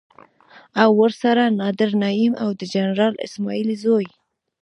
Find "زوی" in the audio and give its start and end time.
3.83-4.07